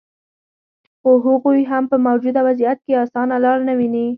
خو 0.99 1.11
هغوي 1.25 1.61
هم 1.71 1.83
په 1.91 1.97
موجوده 2.07 2.39
وضعیت 2.47 2.79
کې 2.85 2.93
اسانه 3.03 3.35
لار 3.43 3.57
نه 3.67 3.73
ویني 3.79 4.05